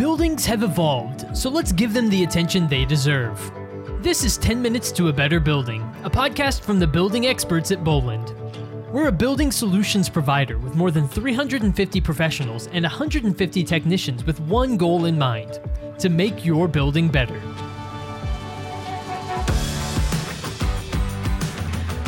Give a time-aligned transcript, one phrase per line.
[0.00, 3.38] Buildings have evolved, so let's give them the attention they deserve.
[4.02, 7.84] This is 10 Minutes to a Better Building, a podcast from the building experts at
[7.84, 8.34] Boland.
[8.90, 14.78] We're a building solutions provider with more than 350 professionals and 150 technicians with one
[14.78, 15.60] goal in mind
[15.98, 17.38] to make your building better.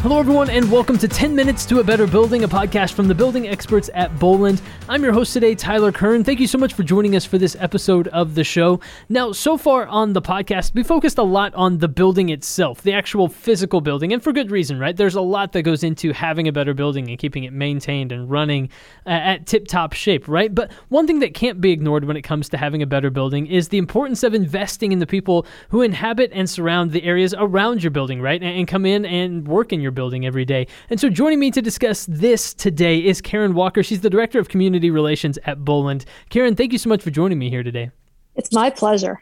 [0.03, 3.15] Hello, everyone, and welcome to 10 Minutes to a Better Building, a podcast from the
[3.15, 4.61] building experts at Boland.
[4.89, 6.25] I'm your host today, Tyler Kern.
[6.25, 8.81] Thank you so much for joining us for this episode of the show.
[9.09, 12.93] Now, so far on the podcast, we focused a lot on the building itself, the
[12.93, 14.97] actual physical building, and for good reason, right?
[14.97, 18.29] There's a lot that goes into having a better building and keeping it maintained and
[18.29, 18.71] running
[19.07, 20.53] uh, at tip top shape, right?
[20.53, 23.47] But one thing that can't be ignored when it comes to having a better building
[23.47, 27.85] is the importance of investing in the people who inhabit and surround the areas around
[27.85, 28.43] your building, right?
[28.43, 30.67] And, and come in and work in your building every day.
[30.91, 33.83] And so joining me to discuss this today is Karen Walker.
[33.83, 36.05] She's the Director of Community Relations at Boland.
[36.31, 37.91] Karen, thank you so much for joining me here today.
[38.35, 39.21] It's my pleasure.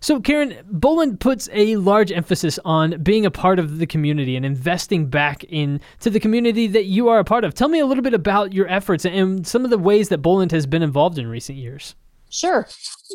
[0.00, 4.44] So, Karen, Boland puts a large emphasis on being a part of the community and
[4.44, 7.54] investing back into the community that you are a part of.
[7.54, 10.50] Tell me a little bit about your efforts and some of the ways that Boland
[10.52, 11.94] has been involved in recent years.
[12.30, 12.66] Sure.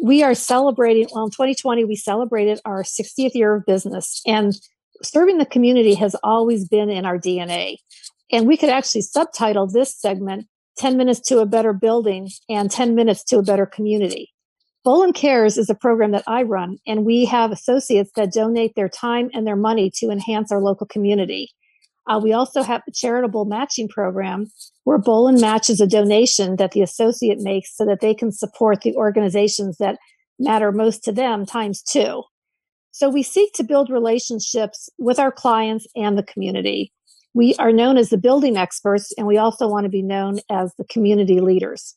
[0.04, 4.22] We are celebrating, well, in 2020, we celebrated our 60th year of business.
[4.28, 4.54] And
[5.04, 7.78] serving the community has always been in our DNA.
[8.32, 12.96] And we could actually subtitle this segment 10 Minutes to a Better Building and 10
[12.96, 14.34] Minutes to a Better Community.
[14.84, 18.88] Boland Cares is a program that I run, and we have associates that donate their
[18.88, 21.52] time and their money to enhance our local community.
[22.08, 24.48] Uh, we also have a charitable matching program
[24.86, 28.96] where Boland matches a donation that the associate makes so that they can support the
[28.96, 29.98] organizations that
[30.40, 32.24] matter most to them times two.
[32.98, 36.92] So we seek to build relationships with our clients and the community.
[37.36, 40.74] We are known as the building experts, and we also want to be known as
[40.80, 41.96] the community leaders.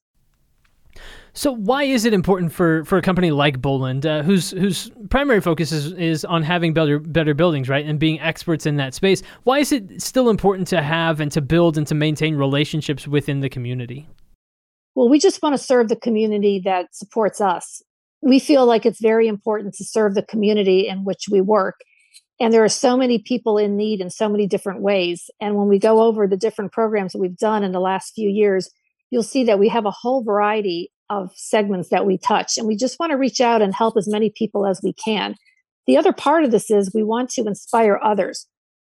[1.32, 5.40] So, why is it important for, for a company like Boland, uh, whose whose primary
[5.40, 9.22] focus is, is on having better better buildings, right, and being experts in that space?
[9.44, 13.40] Why is it still important to have and to build and to maintain relationships within
[13.40, 14.06] the community?
[14.94, 17.82] Well, we just want to serve the community that supports us
[18.22, 21.80] we feel like it's very important to serve the community in which we work.
[22.38, 25.30] And there are so many people in need in so many different ways.
[25.40, 28.28] And when we go over the different programs that we've done in the last few
[28.28, 28.70] years,
[29.10, 32.56] you'll see that we have a whole variety of segments that we touch.
[32.56, 35.34] And we just want to reach out and help as many people as we can.
[35.86, 38.46] The other part of this is we want to inspire others.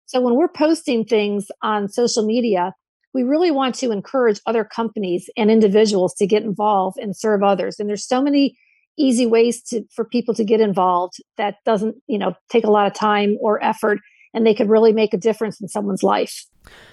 [0.08, 2.74] So when we're posting things on social media,
[3.14, 7.80] we really want to encourage other companies and individuals to get involved and serve others.
[7.80, 8.58] And there's so many
[8.98, 12.88] easy ways to for people to get involved that doesn't you know take a lot
[12.88, 14.00] of time or effort
[14.34, 16.46] and they could really make a difference in someone's life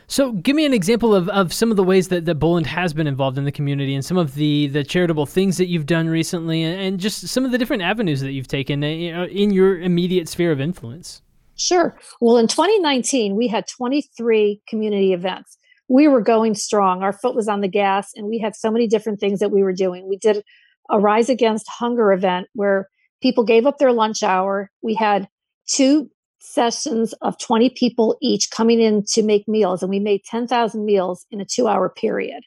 [0.06, 2.92] so give me an example of, of some of the ways that, that Boland has
[2.92, 6.08] been involved in the community and some of the, the charitable things that you've done
[6.08, 9.80] recently and, and just some of the different avenues that you've taken uh, in your
[9.80, 11.22] immediate sphere of influence.
[11.56, 11.96] Sure.
[12.20, 15.56] Well, in 2019, we had 23 community events.
[15.88, 17.02] We were going strong.
[17.02, 19.62] Our foot was on the gas, and we had so many different things that we
[19.62, 20.08] were doing.
[20.08, 20.42] We did
[20.90, 22.88] a Rise Against Hunger event where
[23.22, 24.70] people gave up their lunch hour.
[24.82, 25.28] We had
[25.66, 30.84] two sessions of 20 people each coming in to make meals, and we made 10,000
[30.84, 32.42] meals in a two hour period.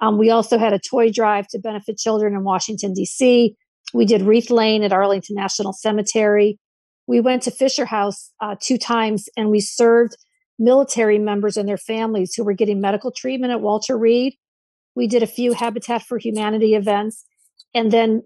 [0.00, 3.56] Um, we also had a toy drive to benefit children in Washington, D.C.
[3.94, 6.58] We did Wreath Lane at Arlington National Cemetery.
[7.06, 10.16] We went to Fisher House uh, two times and we served
[10.58, 14.34] military members and their families who were getting medical treatment at Walter Reed.
[14.94, 17.24] We did a few Habitat for Humanity events
[17.74, 18.22] and then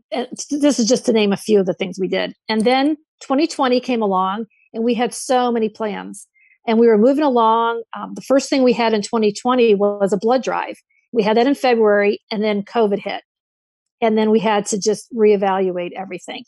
[0.50, 2.34] this is just to name a few of the things we did.
[2.48, 6.26] And then 2020 came along, and we had so many plans.
[6.66, 7.84] And we were moving along.
[7.96, 10.76] Um, the first thing we had in 2020 was a blood drive.
[11.12, 13.22] We had that in February, and then COVID hit.
[14.00, 16.44] And then we had to just reevaluate everything.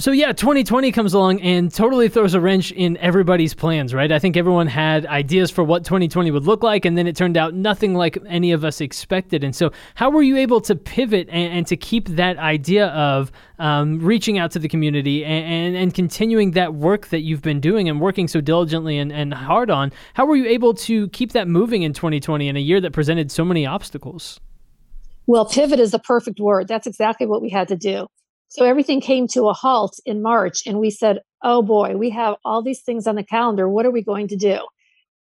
[0.00, 4.10] So yeah, 2020 comes along and totally throws a wrench in everybody's plans, right?
[4.10, 7.36] I think everyone had ideas for what 2020 would look like, and then it turned
[7.36, 9.44] out nothing like any of us expected.
[9.44, 13.30] And so, how were you able to pivot and, and to keep that idea of
[13.58, 17.60] um, reaching out to the community and, and, and, continuing that work that you've been
[17.60, 19.92] doing and working so diligently and, and hard on?
[20.14, 23.30] How were you able to keep that moving in 2020 in a year that presented
[23.30, 24.40] so many obstacles?
[25.26, 26.68] Well, pivot is the perfect word.
[26.68, 28.08] That's exactly what we had to do.
[28.50, 32.34] So everything came to a halt in March, and we said, oh boy, we have
[32.44, 33.68] all these things on the calendar.
[33.68, 34.58] What are we going to do?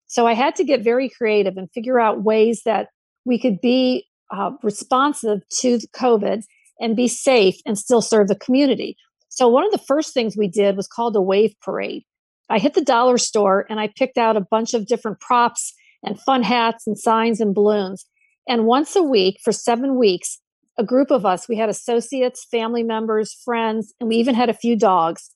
[0.06, 2.88] So I had to get very creative and figure out ways that
[3.24, 6.44] we could be uh, responsive to COVID
[6.80, 8.96] and be safe and still serve the community.
[9.28, 12.04] So one of the first things we did was called a wave parade.
[12.48, 15.74] I hit the dollar store and I picked out a bunch of different props
[16.04, 18.06] and fun hats and signs and balloons.
[18.48, 20.38] And once a week for seven weeks,
[20.78, 21.48] a group of us.
[21.48, 25.30] We had associates, family members, friends, and we even had a few dogs.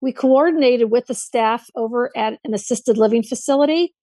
[0.00, 3.94] We coordinated with the staff over at an assisted living facility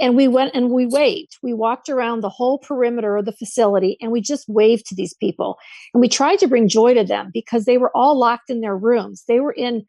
[0.00, 1.38] and we went and we waved.
[1.42, 5.14] We walked around the whole perimeter of the facility and we just waved to these
[5.14, 5.58] people.
[5.92, 8.76] And we tried to bring joy to them because they were all locked in their
[8.76, 9.24] rooms.
[9.28, 9.84] They were in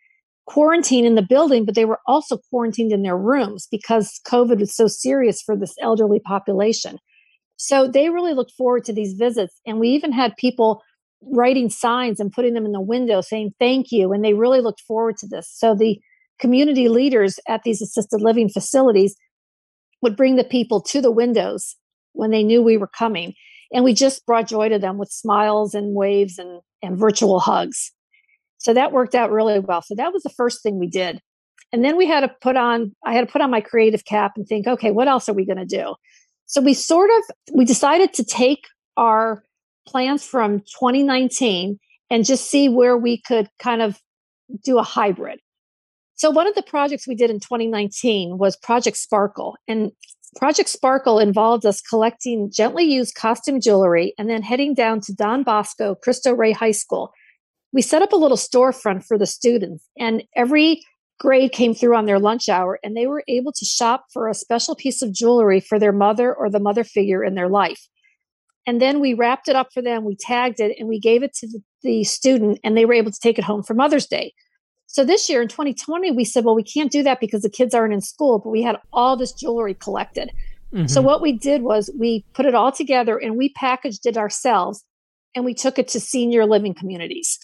[0.46, 4.76] quarantine in the building, but they were also quarantined in their rooms because COVID was
[4.76, 7.00] so serious for this elderly population.
[7.66, 9.62] So they really looked forward to these visits.
[9.66, 10.84] And we even had people
[11.22, 14.12] writing signs and putting them in the window saying thank you.
[14.12, 15.50] And they really looked forward to this.
[15.50, 15.98] So the
[16.40, 19.16] community leaders at these assisted living facilities
[20.02, 21.78] would bring the people to the windows
[22.12, 23.34] when they knew we were coming.
[23.74, 27.94] And we just brought joy to them with smiles and waves and, and virtual hugs.
[28.58, 29.82] So that worked out really well.
[29.82, 31.22] So that was the first thing we did.
[31.72, 34.34] And then we had to put on, I had to put on my creative cap
[34.36, 35.96] and think, okay, what else are we going to do?
[36.54, 39.44] So we sort of, we decided to take our
[39.88, 41.80] plans from 2019
[42.12, 44.00] and just see where we could kind of
[44.64, 45.40] do a hybrid.
[46.14, 49.56] So, one of the projects we did in 2019 was Project Sparkle.
[49.68, 49.94] And
[50.36, 55.42] Project Sparkle involved us collecting gently used costume jewelry and then heading down to Don
[55.42, 57.12] Bosco Cristo Rey High School.
[57.72, 60.84] We set up a little storefront for the students, and every
[61.24, 64.34] grade came through on their lunch hour, and they were able to shop for a
[64.34, 67.88] special piece of jewelry for their mother or the mother figure in their life.
[68.68, 71.34] And then we wrapped it up for them, we tagged it, and we gave it
[71.36, 71.48] to
[71.82, 74.34] the student, and they were able to take it home for Mother's Day.
[74.88, 77.74] So this year in 2020, we said, well, we can't do that because the kids
[77.74, 80.30] aren't in school, but we had all this jewelry collected.
[80.74, 80.88] Mm-hmm.
[80.88, 84.84] So what we did was we put it all together and we packaged it ourselves
[85.34, 87.40] and we took it to senior living communities.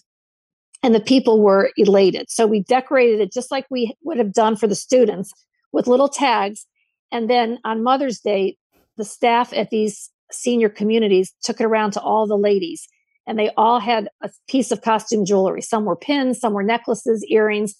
[0.81, 2.29] And the people were elated.
[2.29, 5.33] So we decorated it just like we would have done for the students
[5.73, 6.65] with little tags.
[7.11, 8.57] And then on Mother's Day,
[8.97, 12.87] the staff at these senior communities took it around to all the ladies
[13.29, 15.61] and they all had a piece of costume jewelry.
[15.61, 17.75] Some were pins, some were necklaces, earrings.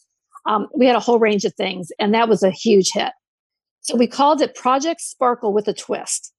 [0.45, 3.11] Um, we had a whole range of things, and that was a huge hit.
[3.81, 6.31] So we called it Project Sparkle with a Twist.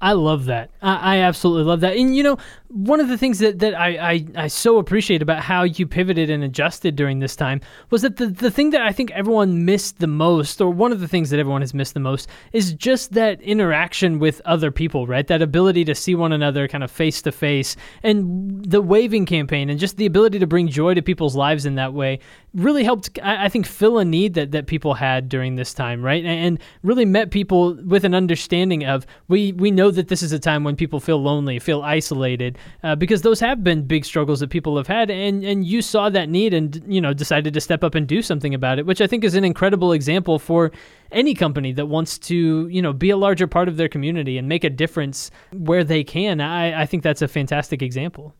[0.00, 0.70] I love that.
[0.82, 1.96] I, I, absolutely love that.
[1.96, 2.36] And you know,
[2.68, 6.28] one of the things that, that I, I, I so appreciate about how you pivoted
[6.28, 9.98] and adjusted during this time was that the, the thing that I think everyone missed
[9.98, 13.12] the most, or one of the things that everyone has missed the most, is just
[13.12, 15.26] that interaction with other people, right?
[15.26, 17.74] That ability to see one another kind of face to face.
[18.02, 21.76] And the waving campaign and just the ability to bring joy to people's lives in
[21.76, 22.20] that way
[22.52, 26.02] really helped, I, I think, fill a need that, that people had during this time,
[26.02, 26.24] right?
[26.24, 30.22] And, and really met people with an understanding of we, we know know that this
[30.22, 34.04] is a time when people feel lonely, feel isolated, uh, because those have been big
[34.04, 37.54] struggles that people have had, and and you saw that need and you know decided
[37.54, 40.38] to step up and do something about it, which I think is an incredible example
[40.38, 40.72] for
[41.12, 44.48] any company that wants to you know be a larger part of their community and
[44.48, 46.40] make a difference where they can.
[46.40, 48.34] I, I think that's a fantastic example.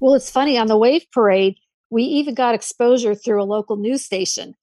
[0.00, 1.56] Well, it's funny on the Wave Parade,
[1.90, 4.54] we even got exposure through a local news station.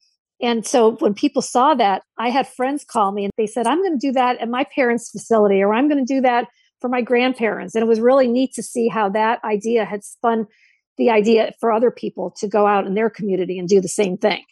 [0.43, 3.81] And so when people saw that, I had friends call me and they said, I'm
[3.81, 6.49] going to do that at my parents' facility, or I'm going to do that
[6.81, 7.75] for my grandparents.
[7.75, 10.45] And it was really neat to see how that idea had spun
[10.97, 14.17] the idea for other people to go out in their community and do the same
[14.17, 14.43] thing.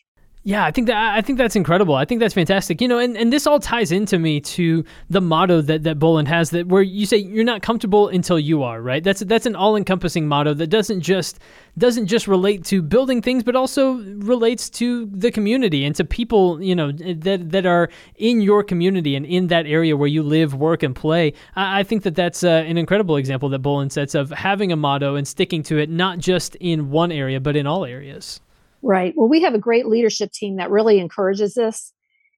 [0.43, 1.93] Yeah, I think that I think that's incredible.
[1.93, 2.81] I think that's fantastic.
[2.81, 6.27] You know, and, and this all ties into me to the motto that, that Boland
[6.29, 9.03] has that where you say you're not comfortable until you are, right?
[9.03, 11.37] That's that's an all-encompassing motto that doesn't just
[11.77, 16.59] doesn't just relate to building things, but also relates to the community and to people,
[16.59, 20.55] you know, that that are in your community and in that area where you live,
[20.55, 21.33] work, and play.
[21.55, 24.75] I, I think that that's uh, an incredible example that Boland sets of having a
[24.75, 28.41] motto and sticking to it, not just in one area, but in all areas.
[28.81, 29.13] Right.
[29.15, 31.93] Well, we have a great leadership team that really encourages this.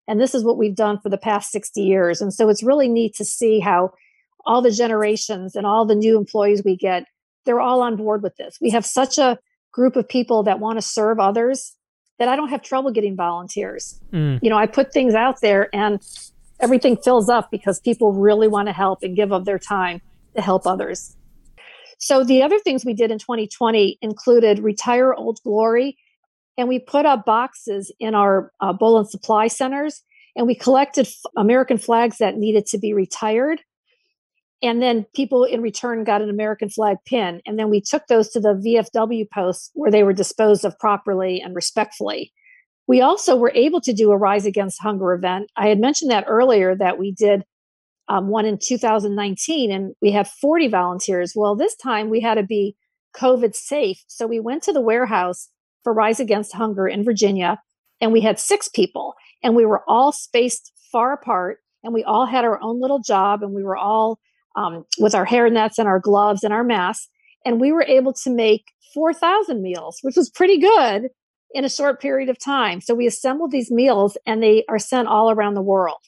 [0.07, 2.21] And this is what we've done for the past 60 years.
[2.21, 3.93] And so it's really neat to see how
[4.45, 7.05] all the generations and all the new employees we get,
[7.45, 8.57] they're all on board with this.
[8.61, 9.39] We have such a
[9.71, 11.75] group of people that want to serve others
[12.19, 13.99] that I don't have trouble getting volunteers.
[14.11, 14.39] Mm.
[14.41, 16.01] You know, I put things out there and
[16.59, 20.01] everything fills up because people really want to help and give of their time
[20.35, 21.15] to help others.
[21.97, 25.97] So the other things we did in 2020 included Retire Old Glory
[26.57, 30.03] and we put up boxes in our uh, Boland supply centers
[30.35, 33.61] and we collected f- American flags that needed to be retired.
[34.61, 37.41] And then people in return got an American flag pin.
[37.45, 41.41] And then we took those to the VFW posts where they were disposed of properly
[41.41, 42.31] and respectfully.
[42.87, 45.49] We also were able to do a Rise Against Hunger event.
[45.55, 47.43] I had mentioned that earlier that we did
[48.09, 51.33] um, one in 2019 and we had 40 volunteers.
[51.35, 52.75] Well, this time we had to be
[53.15, 54.03] COVID safe.
[54.07, 55.49] So we went to the warehouse
[55.83, 57.61] for Rise Against Hunger in Virginia,
[58.01, 62.25] and we had six people, and we were all spaced far apart, and we all
[62.25, 64.19] had our own little job, and we were all
[64.55, 67.09] um, with our hair nets and our gloves and our masks.
[67.45, 71.09] And we were able to make 4,000 meals, which was pretty good
[71.53, 72.81] in a short period of time.
[72.81, 75.99] So we assembled these meals and they are sent all around the world.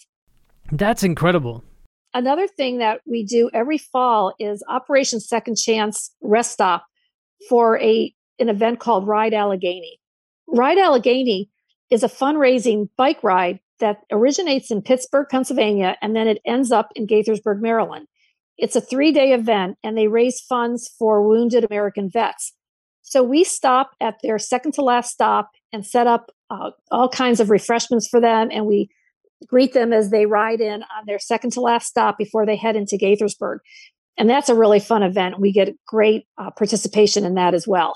[0.72, 1.64] That's incredible.
[2.14, 6.86] Another thing that we do every fall is Operation Second Chance Rest Stop
[7.50, 10.00] for a an event called Ride Allegheny.
[10.48, 11.50] Ride Allegheny
[11.90, 16.90] is a fundraising bike ride that originates in Pittsburgh, Pennsylvania, and then it ends up
[16.96, 18.08] in Gaithersburg, Maryland.
[18.58, 22.54] It's a three day event, and they raise funds for wounded American vets.
[23.02, 27.40] So we stop at their second to last stop and set up uh, all kinds
[27.40, 28.90] of refreshments for them, and we
[29.48, 32.76] greet them as they ride in on their second to last stop before they head
[32.76, 33.58] into Gaithersburg.
[34.18, 35.40] And that's a really fun event.
[35.40, 37.96] We get great uh, participation in that as well.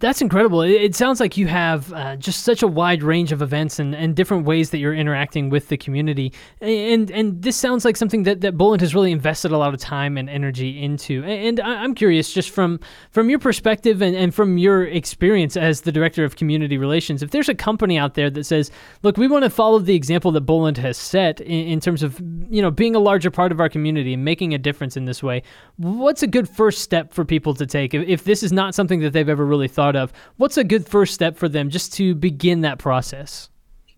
[0.00, 0.62] That's incredible.
[0.62, 4.16] It, sounds like you have uh, just such a wide range of events and, and
[4.16, 6.32] different ways that you're interacting with the community.
[6.62, 9.80] And and this sounds like something that, that Boland has really invested a lot of
[9.80, 11.22] time and energy into.
[11.24, 12.80] And I'm curious, just from
[13.10, 17.30] from your perspective and, and from your experience as the director of community relations, if
[17.30, 18.70] there's a company out there that says,
[19.02, 22.18] look, we want to follow the example that Boland has set in, in terms of
[22.48, 25.22] you know being a larger part of our community and making a difference in this
[25.22, 25.42] way,
[25.76, 29.00] what's a good first step for people to take if, if this is not something
[29.00, 32.14] that they've ever really thought of, what's a good first step for them just to
[32.14, 33.48] begin that process?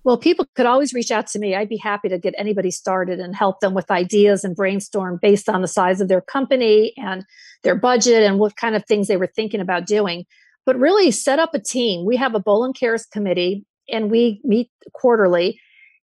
[0.05, 1.55] Well, people could always reach out to me.
[1.55, 5.49] I'd be happy to get anybody started and help them with ideas and brainstorm based
[5.49, 7.25] on the size of their company and
[7.63, 10.25] their budget and what kind of things they were thinking about doing.
[10.67, 12.05] But really set up a team.
[12.05, 15.61] We have a Boland Cares committee and we meet quarterly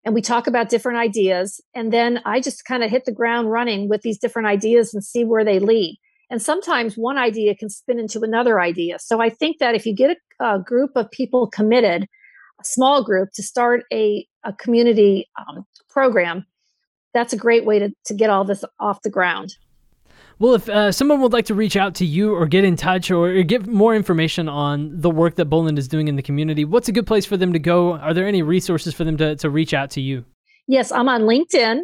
[0.05, 1.59] and we talk about different ideas.
[1.73, 5.03] And then I just kind of hit the ground running with these different ideas and
[5.03, 5.99] see where they lead.
[6.29, 8.99] And sometimes one idea can spin into another idea.
[8.99, 12.07] So I think that if you get a, a group of people committed,
[12.59, 16.45] a small group to start a, a community um, program,
[17.13, 19.55] that's a great way to, to get all this off the ground.
[20.39, 23.09] Well, if uh, someone would like to reach out to you or get in touch
[23.09, 26.63] or, or get more information on the work that Boland is doing in the community,
[26.63, 27.93] what's a good place for them to go?
[27.93, 30.25] Are there any resources for them to, to reach out to you?
[30.67, 31.81] Yes, I'm on LinkedIn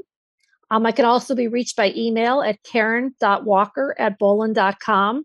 [0.73, 5.23] um, I can also be reached by email at karen.walker at boland.com.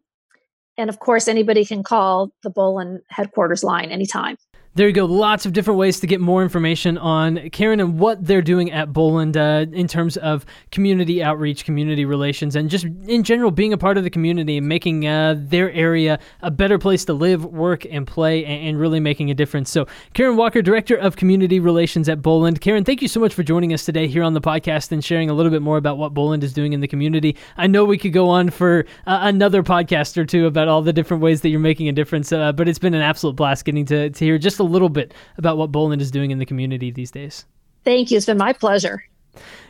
[0.77, 4.37] And of course, anybody can call the Boland headquarters line anytime.
[4.79, 5.07] There you go.
[5.07, 8.93] Lots of different ways to get more information on Karen and what they're doing at
[8.93, 13.77] Boland uh, in terms of community outreach, community relations, and just in general being a
[13.77, 17.87] part of the community and making uh, their area a better place to live, work,
[17.91, 19.69] and play, and, and, really making a difference.
[19.69, 22.61] So, Karen Walker, Director of Community Relations at Boland.
[22.61, 25.29] Karen, thank you so much for joining us today here on the podcast and sharing
[25.29, 27.37] a little bit more about what Boland is doing in the community.
[27.57, 30.93] I know we could go on for uh, another podcast or two about all the
[30.93, 33.85] different ways that you're making a difference, uh, but it's been an absolute blast getting
[33.87, 36.91] to, to hear just a little bit about what Boland is doing in the community
[36.91, 37.47] these days.
[37.85, 38.17] Thank you.
[38.17, 39.03] It's been my pleasure.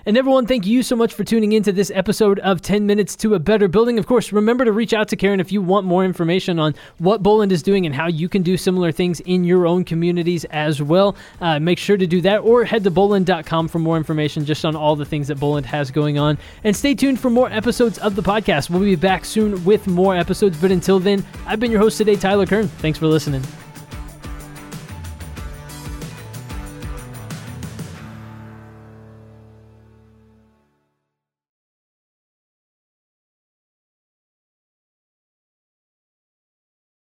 [0.07, 3.35] And everyone, thank you so much for tuning into this episode of 10 Minutes to
[3.35, 3.99] a Better Building.
[3.99, 7.23] Of course, remember to reach out to Karen if you want more information on what
[7.23, 10.81] Boland is doing and how you can do similar things in your own communities as
[10.81, 11.14] well.
[11.40, 14.75] Uh, make sure to do that or head to boland.com for more information just on
[14.75, 16.38] all the things that Boland has going on.
[16.64, 18.71] And stay tuned for more episodes of the podcast.
[18.71, 20.59] We'll be back soon with more episodes.
[20.59, 22.69] But until then, I've been your host today, Tyler Kern.
[22.69, 23.43] Thanks for listening.